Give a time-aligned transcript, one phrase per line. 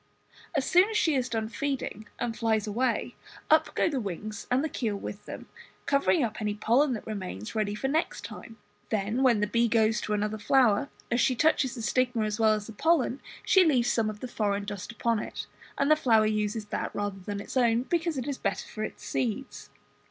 [0.55, 3.13] As soon as she has done feeding and flies away,
[3.51, 5.47] up go the wings and the keel with them,
[5.85, 8.57] covering up any pollen that remains ready for next time.
[8.89, 12.53] Then when the bee goes to another flower, as she touches the stigma as well
[12.53, 15.45] as the pollen, she leaves some of the foreign dust upon it,
[15.77, 19.05] and the flower uses that rather than its own, because it is better for its
[19.05, 19.69] seeds.